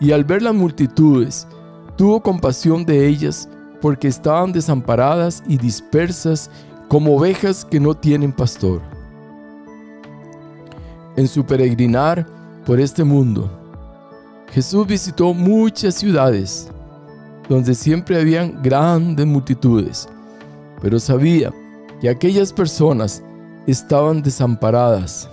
Y 0.00 0.12
al 0.12 0.22
ver 0.22 0.42
las 0.42 0.54
multitudes, 0.54 1.48
tuvo 1.96 2.20
compasión 2.22 2.84
de 2.84 3.08
ellas 3.08 3.48
porque 3.82 4.06
estaban 4.06 4.52
desamparadas 4.52 5.42
y 5.48 5.58
dispersas 5.58 6.50
como 6.86 7.16
ovejas 7.16 7.64
que 7.64 7.80
no 7.80 7.94
tienen 7.94 8.32
pastor. 8.32 8.80
En 11.16 11.26
su 11.26 11.44
peregrinar 11.44 12.24
por 12.64 12.78
este 12.78 13.02
mundo, 13.02 13.50
Jesús 14.52 14.86
visitó 14.86 15.34
muchas 15.34 15.96
ciudades 15.96 16.70
donde 17.48 17.74
siempre 17.74 18.20
habían 18.20 18.62
grandes 18.62 19.26
multitudes, 19.26 20.08
pero 20.80 20.98
sabía 21.00 21.52
que 22.00 22.08
aquellas 22.08 22.52
personas 22.52 23.22
estaban 23.66 24.22
desamparadas 24.22 25.28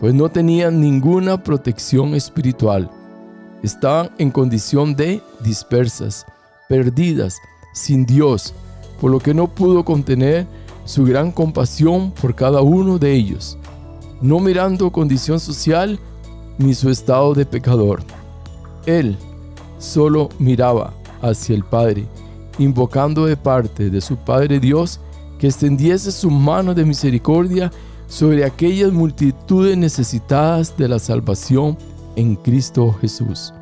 pues 0.00 0.14
no 0.14 0.28
tenían 0.28 0.80
ninguna 0.80 1.42
protección 1.42 2.14
espiritual. 2.14 2.90
Estaban 3.62 4.10
en 4.18 4.30
condición 4.30 4.94
de 4.94 5.22
dispersas, 5.40 6.26
perdidas, 6.68 7.38
sin 7.72 8.04
Dios, 8.04 8.54
por 9.00 9.10
lo 9.10 9.18
que 9.18 9.34
no 9.34 9.48
pudo 9.48 9.84
contener 9.84 10.46
su 10.84 11.04
gran 11.04 11.32
compasión 11.32 12.12
por 12.12 12.34
cada 12.34 12.60
uno 12.60 12.98
de 12.98 13.12
ellos, 13.12 13.58
no 14.20 14.38
mirando 14.38 14.92
condición 14.92 15.40
social 15.40 15.98
ni 16.58 16.74
su 16.74 16.90
estado 16.90 17.34
de 17.34 17.44
pecador. 17.44 18.02
Él 18.84 19.16
solo 19.78 20.28
miraba 20.38 20.92
hacia 21.22 21.54
el 21.54 21.64
Padre, 21.64 22.06
invocando 22.58 23.26
de 23.26 23.36
parte 23.36 23.90
de 23.90 24.00
su 24.00 24.16
Padre 24.16 24.60
Dios 24.60 25.00
que 25.38 25.48
extendiese 25.48 26.12
su 26.12 26.30
mano 26.30 26.74
de 26.74 26.84
misericordia 26.84 27.70
sobre 28.06 28.44
aquellas 28.44 28.92
multitudes 28.92 29.76
necesitadas 29.76 30.76
de 30.76 30.88
la 30.88 30.98
salvación 30.98 31.76
en 32.16 32.36
Cristo 32.36 32.92
Jesús. 33.00 33.52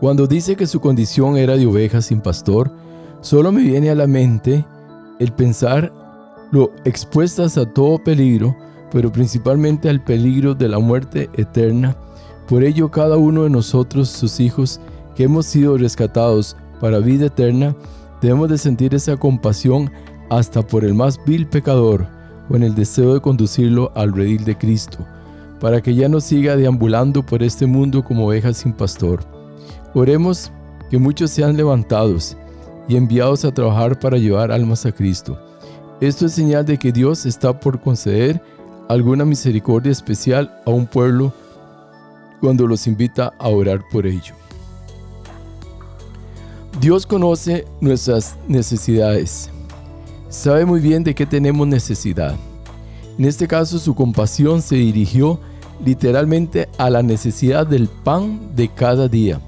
Cuando 0.00 0.26
dice 0.26 0.56
que 0.56 0.66
su 0.66 0.80
condición 0.80 1.36
era 1.36 1.56
de 1.56 1.66
oveja 1.66 2.00
sin 2.00 2.20
pastor, 2.20 2.70
solo 3.20 3.52
me 3.52 3.62
viene 3.62 3.90
a 3.90 3.94
la 3.94 4.06
mente 4.06 4.64
el 5.18 5.32
pensar 5.32 5.92
lo 6.50 6.72
expuestas 6.84 7.56
a 7.58 7.66
todo 7.66 8.02
peligro, 8.02 8.56
pero 8.90 9.12
principalmente 9.12 9.88
al 9.88 10.02
peligro 10.02 10.54
de 10.54 10.68
la 10.68 10.78
muerte 10.78 11.30
eterna. 11.34 11.96
Por 12.48 12.64
ello 12.64 12.90
cada 12.90 13.16
uno 13.16 13.44
de 13.44 13.50
nosotros, 13.50 14.08
sus 14.08 14.40
hijos, 14.40 14.80
que 15.14 15.24
hemos 15.24 15.46
sido 15.46 15.76
rescatados 15.76 16.56
para 16.80 16.98
vida 16.98 17.26
eterna, 17.26 17.74
debemos 18.20 18.48
de 18.48 18.58
sentir 18.58 18.94
esa 18.94 19.16
compasión 19.16 19.90
hasta 20.30 20.62
por 20.66 20.84
el 20.84 20.94
más 20.94 21.18
vil 21.24 21.46
pecador, 21.46 22.06
con 22.48 22.62
el 22.62 22.74
deseo 22.74 23.14
de 23.14 23.20
conducirlo 23.20 23.92
al 23.94 24.12
redil 24.12 24.44
de 24.44 24.56
Cristo, 24.56 24.98
para 25.60 25.80
que 25.80 25.94
ya 25.94 26.08
no 26.08 26.20
siga 26.20 26.56
deambulando 26.56 27.24
por 27.24 27.42
este 27.42 27.66
mundo 27.66 28.02
como 28.02 28.26
ovejas 28.26 28.58
sin 28.58 28.72
pastor. 28.72 29.20
Oremos 29.94 30.50
que 30.90 30.98
muchos 30.98 31.30
sean 31.30 31.56
levantados 31.56 32.36
y 32.88 32.96
enviados 32.96 33.44
a 33.44 33.52
trabajar 33.52 33.98
para 33.98 34.18
llevar 34.18 34.50
almas 34.50 34.86
a 34.86 34.92
Cristo. 34.92 35.38
Esto 36.00 36.26
es 36.26 36.32
señal 36.32 36.64
de 36.64 36.78
que 36.78 36.92
Dios 36.92 37.26
está 37.26 37.58
por 37.58 37.80
conceder 37.80 38.42
alguna 38.88 39.24
misericordia 39.24 39.92
especial 39.92 40.52
a 40.66 40.70
un 40.70 40.86
pueblo 40.86 41.32
cuando 42.40 42.66
los 42.66 42.86
invita 42.86 43.32
a 43.38 43.48
orar 43.48 43.82
por 43.92 44.06
ello. 44.06 44.34
Dios 46.80 47.06
conoce 47.06 47.66
nuestras 47.80 48.36
necesidades 48.48 49.50
sabe 50.30 50.64
muy 50.64 50.80
bien 50.80 51.02
de 51.02 51.14
qué 51.14 51.26
tenemos 51.26 51.66
necesidad. 51.66 52.36
En 53.18 53.24
este 53.24 53.46
caso 53.46 53.78
su 53.78 53.94
compasión 53.94 54.62
se 54.62 54.76
dirigió 54.76 55.38
literalmente 55.84 56.68
a 56.78 56.88
la 56.88 57.02
necesidad 57.02 57.66
del 57.66 57.88
pan 57.88 58.54
de 58.54 58.68
cada 58.68 59.08
día. 59.08 59.40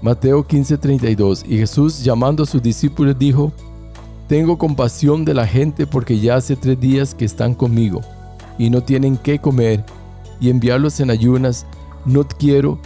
Mateo 0.00 0.46
15:32 0.46 1.44
Y 1.46 1.58
Jesús 1.58 2.02
llamando 2.02 2.44
a 2.44 2.46
sus 2.46 2.62
discípulos 2.62 3.18
dijo, 3.18 3.52
Tengo 4.28 4.56
compasión 4.56 5.24
de 5.24 5.34
la 5.34 5.46
gente 5.46 5.86
porque 5.86 6.18
ya 6.20 6.36
hace 6.36 6.56
tres 6.56 6.80
días 6.80 7.14
que 7.14 7.24
están 7.24 7.54
conmigo 7.54 8.00
y 8.56 8.70
no 8.70 8.82
tienen 8.82 9.16
qué 9.16 9.40
comer 9.40 9.84
y 10.40 10.50
enviarlos 10.50 11.00
en 11.00 11.10
ayunas, 11.10 11.66
no 12.06 12.26
quiero, 12.26 12.78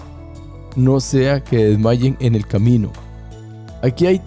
no 0.75 1.01
sea 1.01 1.45
que 1.45 1.67
desmayen 1.67 2.17
en 2.21 2.35
el 2.35 2.47
camino. 2.47 2.91
Aquí 3.83 4.07
hay 4.07 4.21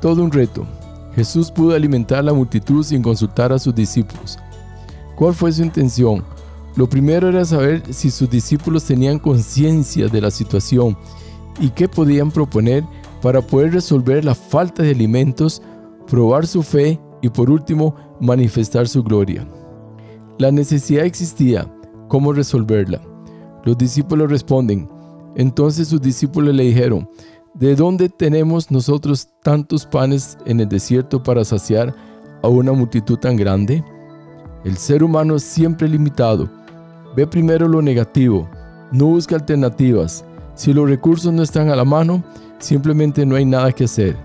todo 0.00 0.22
un 0.22 0.32
reto. 0.32 0.66
Jesús 1.14 1.50
pudo 1.50 1.74
alimentar 1.74 2.18
a 2.18 2.22
la 2.22 2.32
multitud 2.32 2.84
sin 2.84 3.02
consultar 3.02 3.52
a 3.52 3.58
sus 3.58 3.74
discípulos. 3.74 4.38
¿Cuál 5.16 5.34
fue 5.34 5.50
su 5.52 5.62
intención? 5.62 6.24
Lo 6.76 6.88
primero 6.88 7.28
era 7.28 7.44
saber 7.44 7.82
si 7.90 8.10
sus 8.10 8.28
discípulos 8.28 8.84
tenían 8.84 9.18
conciencia 9.18 10.08
de 10.08 10.20
la 10.20 10.30
situación 10.30 10.96
y 11.58 11.70
qué 11.70 11.88
podían 11.88 12.30
proponer 12.30 12.84
para 13.22 13.40
poder 13.40 13.72
resolver 13.72 14.24
la 14.24 14.34
falta 14.34 14.82
de 14.82 14.90
alimentos, 14.90 15.62
probar 16.06 16.46
su 16.46 16.62
fe 16.62 17.00
y 17.22 17.30
por 17.30 17.50
último 17.50 17.94
manifestar 18.20 18.88
su 18.88 19.02
gloria. 19.02 19.48
La 20.38 20.50
necesidad 20.52 21.06
existía, 21.06 21.66
¿cómo 22.08 22.34
resolverla? 22.34 23.00
Los 23.64 23.78
discípulos 23.78 24.30
responden, 24.30 24.86
entonces 25.34 25.88
sus 25.88 26.02
discípulos 26.02 26.54
le 26.54 26.64
dijeron, 26.64 27.08
¿de 27.58 27.74
dónde 27.74 28.08
tenemos 28.08 28.70
nosotros 28.70 29.28
tantos 29.42 29.86
panes 29.86 30.36
en 30.44 30.60
el 30.60 30.68
desierto 30.68 31.22
para 31.22 31.44
saciar 31.44 31.94
a 32.42 32.48
una 32.48 32.72
multitud 32.72 33.18
tan 33.18 33.36
grande? 33.36 33.82
El 34.64 34.76
ser 34.76 35.02
humano 35.02 35.36
es 35.36 35.42
siempre 35.42 35.88
limitado. 35.88 36.48
Ve 37.16 37.26
primero 37.26 37.66
lo 37.66 37.80
negativo, 37.80 38.48
no 38.92 39.06
busca 39.06 39.36
alternativas. 39.36 40.24
Si 40.54 40.72
los 40.72 40.88
recursos 40.88 41.32
no 41.32 41.42
están 41.42 41.70
a 41.70 41.76
la 41.76 41.84
mano, 41.84 42.22
simplemente 42.58 43.24
no 43.24 43.36
hay 43.36 43.44
nada 43.44 43.72
que 43.72 43.84
hacer. 43.84 44.16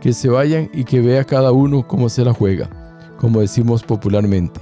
Que 0.00 0.12
se 0.12 0.28
vayan 0.28 0.70
y 0.72 0.84
que 0.84 1.00
vea 1.00 1.24
cada 1.24 1.50
uno 1.50 1.86
cómo 1.86 2.08
se 2.08 2.24
la 2.24 2.32
juega, 2.32 2.68
como 3.18 3.40
decimos 3.40 3.82
popularmente. 3.82 4.60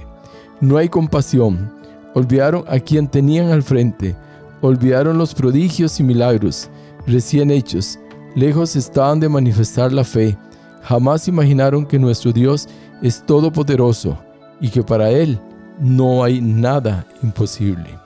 No 0.61 0.77
hay 0.77 0.89
compasión. 0.89 1.71
Olvidaron 2.15 2.63
a 2.67 2.79
quien 2.79 3.07
tenían 3.07 3.51
al 3.51 3.61
frente. 3.61 4.15
Olvidaron 4.61 5.17
los 5.17 5.35
prodigios 5.35 5.99
y 5.99 6.03
milagros 6.03 6.69
recién 7.07 7.51
hechos. 7.51 7.99
Lejos 8.35 8.75
estaban 8.75 9.21
de 9.21 9.29
manifestar 9.29 9.93
la 9.93 10.03
fe. 10.03 10.37
Jamás 10.83 11.27
imaginaron 11.27 11.85
que 11.85 11.97
nuestro 11.97 12.33
Dios 12.33 12.67
es 13.01 13.25
todopoderoso 13.25 14.17
y 14.59 14.69
que 14.69 14.83
para 14.83 15.09
Él 15.09 15.39
no 15.79 16.23
hay 16.23 16.41
nada 16.41 17.07
imposible. 17.23 17.97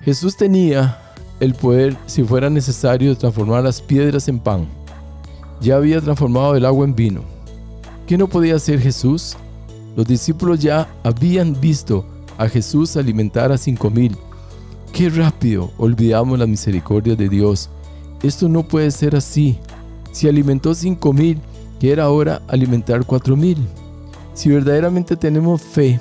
Jesús 0.00 0.36
tenía 0.36 0.98
el 1.38 1.54
poder, 1.54 1.96
si 2.06 2.24
fuera 2.24 2.50
necesario, 2.50 3.10
de 3.10 3.16
transformar 3.16 3.62
las 3.62 3.80
piedras 3.80 4.26
en 4.26 4.40
pan. 4.40 4.66
Ya 5.60 5.76
había 5.76 6.00
transformado 6.00 6.56
el 6.56 6.64
agua 6.64 6.84
en 6.84 6.94
vino. 6.94 7.22
¿Qué 8.06 8.18
no 8.18 8.26
podía 8.26 8.56
hacer 8.56 8.80
Jesús? 8.80 9.36
Los 9.94 10.06
discípulos 10.06 10.58
ya 10.58 10.88
habían 11.04 11.58
visto 11.60 12.04
a 12.36 12.48
Jesús 12.48 12.96
alimentar 12.96 13.52
a 13.52 13.58
cinco 13.58 13.90
mil. 13.90 14.16
Qué 14.92 15.08
rápido 15.08 15.70
olvidamos 15.78 16.38
la 16.38 16.46
misericordia 16.46 17.14
de 17.14 17.28
Dios. 17.28 17.70
Esto 18.22 18.48
no 18.48 18.62
puede 18.62 18.90
ser 18.90 19.16
así. 19.16 19.58
Si 20.12 20.28
alimentó 20.28 20.74
cinco 20.74 21.12
mil, 21.12 21.40
que 21.80 21.90
era 21.90 22.04
ahora 22.04 22.40
alimentar 22.48 23.04
cuatro 23.04 23.36
mil. 23.36 23.58
Si 24.34 24.48
verdaderamente 24.48 25.16
tenemos 25.16 25.60
fe, 25.60 26.00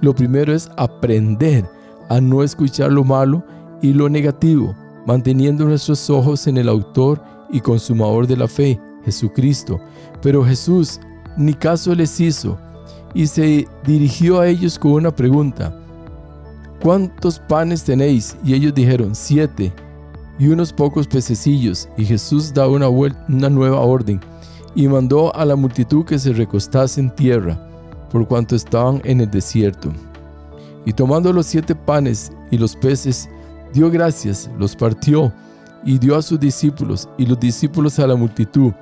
lo 0.00 0.14
primero 0.14 0.54
es 0.54 0.70
aprender 0.76 1.64
a 2.08 2.20
no 2.20 2.42
escuchar 2.42 2.92
lo 2.92 3.04
malo 3.04 3.42
y 3.80 3.92
lo 3.92 4.08
negativo, 4.08 4.74
manteniendo 5.06 5.64
nuestros 5.64 6.10
ojos 6.10 6.46
en 6.46 6.58
el 6.58 6.68
autor 6.68 7.22
y 7.50 7.60
consumador 7.60 8.26
de 8.26 8.36
la 8.36 8.48
fe, 8.48 8.78
Jesucristo. 9.04 9.80
Pero 10.20 10.44
Jesús 10.44 11.00
ni 11.36 11.54
caso 11.54 11.94
les 11.94 12.20
hizo 12.20 12.58
y 13.14 13.26
se 13.26 13.66
dirigió 13.86 14.40
a 14.40 14.48
ellos 14.48 14.78
con 14.78 14.92
una 14.92 15.14
pregunta. 15.14 15.74
¿Cuántos 16.82 17.38
panes 17.38 17.84
tenéis? 17.84 18.36
Y 18.44 18.54
ellos 18.54 18.74
dijeron, 18.74 19.14
siete, 19.14 19.72
y 20.38 20.48
unos 20.48 20.72
pocos 20.72 21.06
pececillos. 21.06 21.88
Y 21.96 22.04
Jesús 22.04 22.52
da 22.52 22.68
una, 22.68 22.88
una 22.88 23.50
nueva 23.50 23.80
orden, 23.80 24.20
y 24.74 24.88
mandó 24.88 25.34
a 25.34 25.44
la 25.44 25.56
multitud 25.56 26.04
que 26.04 26.18
se 26.18 26.32
recostase 26.32 27.00
en 27.00 27.14
tierra, 27.14 27.58
por 28.10 28.26
cuanto 28.26 28.56
estaban 28.56 29.00
en 29.04 29.20
el 29.20 29.30
desierto. 29.30 29.92
Y 30.84 30.92
tomando 30.92 31.32
los 31.32 31.46
siete 31.46 31.74
panes 31.74 32.32
y 32.50 32.58
los 32.58 32.76
peces, 32.76 33.28
dio 33.72 33.90
gracias, 33.90 34.50
los 34.58 34.76
partió, 34.76 35.32
y 35.84 35.98
dio 35.98 36.16
a 36.16 36.22
sus 36.22 36.40
discípulos, 36.40 37.08
y 37.18 37.26
los 37.26 37.38
discípulos 37.38 37.98
a 37.98 38.06
la 38.06 38.16
multitud. 38.16 38.72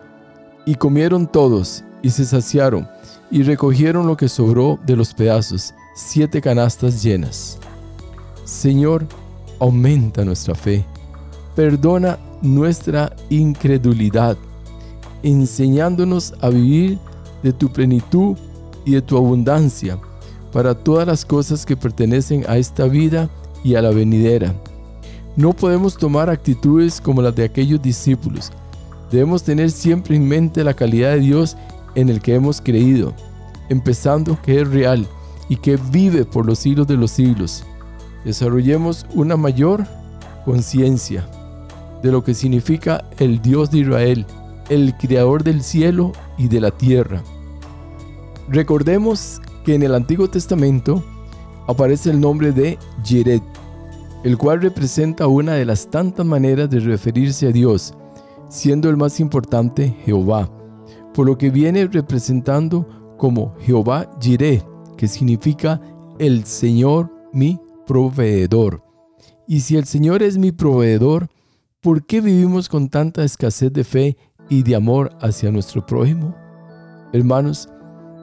Y 0.67 0.75
comieron 0.75 1.27
todos, 1.27 1.85
y 2.03 2.11
se 2.11 2.25
saciaron, 2.25 2.89
y 3.31 3.43
recogieron 3.43 4.07
lo 4.07 4.17
que 4.17 4.29
sobró 4.29 4.79
de 4.87 4.97
los 4.97 5.15
pedazos, 5.15 5.75
siete 5.95 6.41
canastas 6.41 7.03
llenas. 7.03 7.59
Señor, 8.45 9.07
aumenta 9.61 10.25
nuestra 10.25 10.55
fe, 10.55 10.85
perdona 11.55 12.19
nuestra 12.41 13.15
incredulidad, 13.31 14.37
enseñándonos 15.23 16.35
a 16.41 16.49
vivir 16.49 16.99
de 17.43 17.53
tu 17.53 17.71
plenitud 17.73 18.37
y 18.85 18.93
de 18.93 19.03
tu 19.03 19.17
abundancia 19.17 19.99
para 20.53 20.75
todas 20.75 21.07
las 21.07 21.25
cosas 21.25 21.65
que 21.65 21.77
pertenecen 21.77 22.45
a 22.49 22.59
esta 22.59 22.87
vida 22.87 23.31
y 23.65 23.75
a 23.75 23.83
la 23.83 23.91
venidera. 23.91 24.55
No 25.37 25.53
podemos 25.53 25.97
tomar 25.97 26.29
actitudes 26.29 27.01
como 27.01 27.23
las 27.23 27.35
de 27.35 27.45
aquellos 27.45 27.81
discípulos. 27.81 28.51
Debemos 29.11 29.43
tener 29.43 29.71
siempre 29.71 30.17
en 30.17 30.27
mente 30.29 30.65
la 30.65 30.75
calidad 30.75 31.13
de 31.13 31.21
Dios 31.21 31.57
en 31.95 32.09
el 32.09 32.21
que 32.21 32.35
hemos 32.35 32.61
creído, 32.61 33.15
empezando 33.69 34.39
que 34.43 34.61
es 34.61 34.69
real 34.69 35.07
y 35.49 35.57
que 35.57 35.79
vive 35.91 36.25
por 36.25 36.45
los 36.45 36.59
siglos 36.59 36.87
de 36.87 36.97
los 36.97 37.13
siglos. 37.13 37.65
Desarrollemos 38.25 39.07
una 39.15 39.37
mayor 39.37 39.87
conciencia 40.45 41.27
de 42.03 42.13
lo 42.13 42.23
que 42.25 42.35
significa 42.35 43.05
el 43.19 43.41
Dios 43.41 43.71
de 43.71 43.79
Israel, 43.79 44.27
el 44.69 44.95
creador 44.97 45.45
del 45.45 45.63
cielo 45.63 46.13
y 46.39 46.49
de 46.49 46.61
la 46.61 46.71
tierra. 46.71 47.23
Recordemos 48.49 49.41
que 49.65 49.75
en 49.75 49.83
el 49.83 49.95
Antiguo 49.95 50.29
Testamento 50.29 51.05
aparece 51.69 52.11
el 52.11 52.21
nombre 52.21 52.53
de 52.53 52.79
Jered, 53.05 53.43
el 54.25 54.37
cual 54.37 54.63
representa 54.63 55.27
una 55.27 55.55
de 55.55 55.65
las 55.65 55.91
tantas 55.91 56.27
maneras 56.27 56.69
de 56.71 56.81
referirse 56.81 57.47
a 57.47 57.53
Dios, 57.53 57.95
siendo 58.49 58.89
el 58.89 58.97
más 58.97 59.21
importante 59.21 59.97
Jehová 60.05 60.51
por 61.13 61.27
lo 61.27 61.37
que 61.39 61.51
viene 61.51 61.87
representando 61.87 63.15
como 63.19 63.55
Jehová 63.61 64.11
Jireh, 64.21 64.63
que 64.97 65.09
significa 65.09 65.81
el 66.19 66.45
Señor 66.45 67.13
mi 67.33 67.61
proveedor. 67.87 68.83
Y 69.47 69.61
si 69.61 69.77
el 69.77 69.85
Señor 69.85 70.23
es 70.23 70.39
mi 70.39 70.53
proveedor, 70.53 71.29
¿por 71.83 72.07
qué 72.07 72.21
vivimos 72.21 72.69
con 72.69 72.89
tanta 72.89 73.25
escasez 73.25 73.73
de 73.73 73.83
fe 73.83 74.17
y 74.49 74.63
de 74.63 74.77
amor 74.77 75.11
hacia 75.21 75.51
nuestro 75.51 75.85
prójimo? 75.85 76.33
Hermanos, 77.13 77.69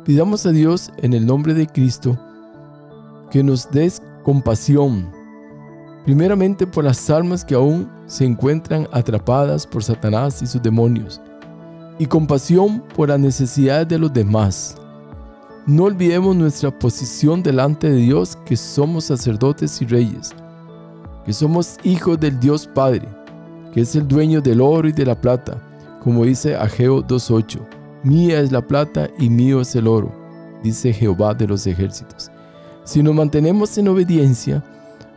pidamos 0.06 0.46
a 0.46 0.52
Dios 0.52 0.90
en 1.00 1.14
el 1.14 1.26
nombre 1.26 1.54
de 1.54 1.68
Cristo 1.68 2.18
que 3.30 3.44
nos 3.44 3.70
des 3.70 4.02
compasión, 4.24 5.12
primeramente 6.06 6.66
por 6.66 6.86
las 6.86 7.10
almas 7.10 7.44
que 7.44 7.54
aún 7.54 7.92
se 8.08 8.24
encuentran 8.24 8.88
atrapadas 8.94 9.68
por 9.68 9.84
Satanás 9.84 10.42
y 10.42 10.48
sus 10.48 10.64
demonios, 10.64 11.22
y 12.00 12.06
compasión 12.06 12.82
por 12.96 13.10
las 13.10 13.20
necesidades 13.20 13.90
de 13.90 14.00
los 14.00 14.14
demás. 14.14 14.78
No 15.68 15.84
olvidemos 15.84 16.34
nuestra 16.34 16.72
posición 16.72 17.44
delante 17.44 17.90
de 17.90 17.98
Dios, 17.98 18.38
que 18.46 18.56
somos 18.56 19.04
sacerdotes 19.04 19.82
y 19.82 19.86
reyes, 19.86 20.34
que 21.26 21.34
somos 21.34 21.78
hijos 21.84 22.18
del 22.20 22.40
Dios 22.40 22.66
Padre, 22.74 23.19
que 23.74 23.82
es 23.82 23.96
el 23.96 24.08
dueño 24.08 24.42
del 24.42 24.62
oro 24.62 24.88
y 24.88 24.92
de 24.92 25.06
la 25.06 25.20
plata, 25.20 25.62
como 26.04 26.26
dice 26.26 26.56
Ageo 26.56 27.04
2.8. 27.06 27.60
Mía 28.04 28.40
es 28.40 28.52
la 28.52 28.66
plata 28.66 29.10
y 29.18 29.30
mío 29.30 29.62
es 29.62 29.76
el 29.76 29.88
oro, 29.88 30.12
dice 30.64 30.94
Jehová 30.94 31.34
de 31.34 31.48
los 31.48 31.68
ejércitos. 31.68 32.32
Si 32.84 33.04
nos 33.04 33.14
mantenemos 33.14 33.78
en 33.78 33.90
obediencia, 33.90 34.64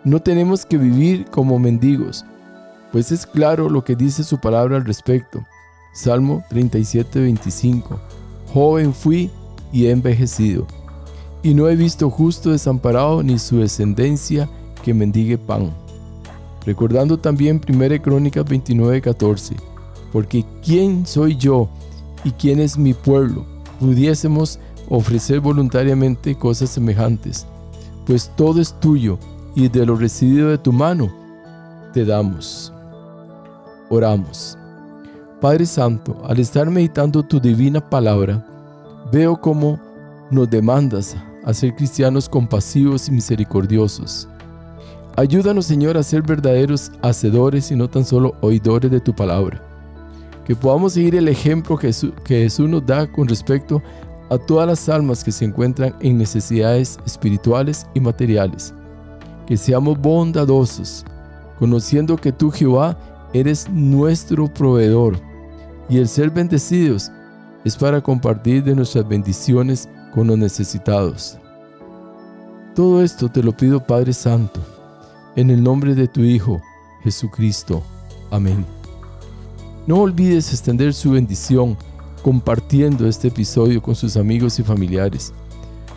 no 0.05 0.21
tenemos 0.21 0.67
que 0.67 0.77
vivir 0.77 1.27
como 1.27 1.59
mendigos, 1.59 2.25
pues 2.91 3.11
es 3.13 3.25
claro 3.25 3.71
lo 3.71 3.85
que 3.85 3.97
dice 3.97 4.25
su 4.25 4.39
palabra 4.39 4.77
al 4.77 4.85
respecto. 4.85 5.43
Salmo 5.95 6.45
37, 6.51 7.21
25. 7.21 7.99
Joven 8.53 8.93
fui 8.93 9.31
y 9.73 9.87
he 9.87 9.91
envejecido, 9.91 10.67
y 11.43 11.55
no 11.55 11.69
he 11.69 11.77
visto 11.77 12.11
justo 12.11 12.51
desamparado 12.51 13.23
ni 13.23 13.39
su 13.39 13.59
descendencia 13.59 14.49
que 14.83 14.93
mendigue 14.93 15.39
pan. 15.39 15.73
Recordando 16.65 17.19
también 17.19 17.61
1 17.69 18.03
Crónicas 18.03 18.45
29, 18.45 19.01
14. 19.01 19.57
Porque 20.13 20.45
¿quién 20.65 21.07
soy 21.07 21.37
yo 21.37 21.69
y 22.25 22.31
quién 22.33 22.61
es 22.61 22.79
mi 22.79 22.95
pueblo? 22.95 23.45
Pudiésemos 23.81 24.59
ofrecer 24.89 25.41
voluntariamente 25.41 26.35
cosas 26.37 26.71
semejantes, 26.71 27.47
pues 28.07 28.31
todo 28.37 28.61
es 28.61 28.79
tuyo 28.79 29.19
y 29.55 29.69
de 29.69 29.87
lo 29.87 29.97
recibido 29.97 30.51
de 30.51 30.59
tu 30.59 30.73
mano 30.73 31.13
te 31.93 32.05
damos. 32.05 32.73
Oramos. 33.89 34.59
Padre 35.41 35.67
Santo, 35.67 36.17
al 36.25 36.39
estar 36.39 36.71
meditando 36.71 37.23
tu 37.23 37.41
divina 37.41 37.81
palabra, 37.81 38.47
veo 39.11 39.41
cómo 39.41 39.79
nos 40.31 40.49
demandas 40.49 41.17
a 41.45 41.53
ser 41.53 41.75
cristianos 41.75 42.29
compasivos 42.29 43.09
y 43.09 43.13
misericordiosos. 43.13 44.29
Ayúdanos, 45.17 45.67
Señor, 45.67 45.97
a 45.99 46.03
ser 46.03 46.23
verdaderos 46.23 46.91
hacedores 47.03 47.71
y 47.71 47.77
no 47.77 47.89
tan 47.89 48.05
solo 48.05 48.35
oidores 48.41 48.91
de 48.91 49.01
tu 49.01 49.15
palabra. 49.15 49.63
Que 50.47 50.57
podamos 50.57 50.95
seguir 50.95 51.15
el 51.17 51.29
ejemplo 51.29 51.77
que 51.77 51.93
Jesús 52.27 52.69
nos 52.69 52.85
da 52.87 53.11
con 53.11 53.29
respecto 53.29 53.83
a 54.31 54.39
todas 54.39 54.67
las 54.67 54.89
almas 54.89 55.23
que 55.23 55.31
se 55.31 55.45
encuentran 55.45 55.95
en 56.01 56.17
necesidades 56.17 56.99
espirituales 57.05 57.87
y 57.95 58.01
materiales. 58.01 58.73
que 59.47 59.57
seamos 59.57 59.99
bondadosos, 59.99 61.05
conociendo 61.59 62.17
que 62.17 62.33
tú 62.33 62.51
Jehová 62.51 62.97
eres 63.35 63.69
nuestro 63.69 64.47
proveedor 64.47 65.17
y 65.89 65.99
el 65.99 66.09
ser 66.09 66.31
bendecidos 66.31 67.11
es 67.65 67.77
para 67.77 68.01
compartir 68.01 68.63
de 68.65 68.75
nuestras 68.75 69.07
bendiciones 69.07 69.89
con 70.15 70.29
los 70.29 70.39
necesitados. 70.39 71.39
Todo 72.75 73.03
esto 73.03 73.29
te 73.29 73.43
lo 73.43 73.53
pido 73.53 73.85
Padre 73.85 74.13
Santo, 74.13 74.61
en 75.37 75.51
el 75.51 75.63
nombre 75.63 75.95
de 75.95 76.09
tu 76.09 76.21
Hijo, 76.21 76.61
Jesucristo. 77.03 77.83
Amén. 78.31 78.65
No 79.87 79.99
olvides 80.01 80.53
extender 80.53 80.95
su 80.95 81.13
bendición 81.13 81.77
compartiendo 82.23 83.07
este 83.09 83.29
episodio 83.29 83.83
con 83.83 83.95
sus 83.95 84.17
amigos 84.17 84.59
y 84.59 84.63
familiares. 84.63 85.33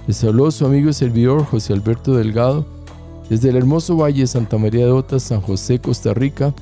Les 0.08 0.24
habló 0.24 0.50
su 0.52 0.66
amigo 0.66 0.90
y 0.90 0.94
servidor 0.94 1.46
José 1.46 1.74
Alberto 1.74 2.14
Delgado 2.14 2.66
desde 3.30 3.50
el 3.50 3.56
hermoso 3.58 3.98
Valle 3.98 4.22
de 4.22 4.28
Santa 4.28 4.58
María 4.58 4.86
de 4.86 4.92
Otas, 4.92 5.24
San 5.24 5.42
José, 5.42 5.80
Costa 5.80 6.14
Rica, 6.14 6.54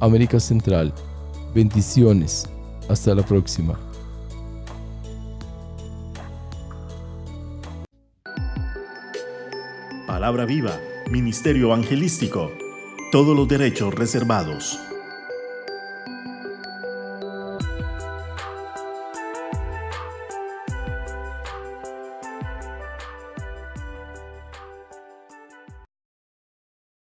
América 0.00 0.40
Central. 0.40 0.92
Bendiciones. 1.54 2.48
Hasta 2.88 3.14
la 3.14 3.22
próxima. 3.22 3.78
Palabra 10.06 10.46
viva, 10.46 10.72
Ministerio 11.10 11.66
Evangelístico. 11.68 12.50
Todos 13.12 13.36
los 13.36 13.46
derechos 13.46 13.94
reservados. 13.94 14.76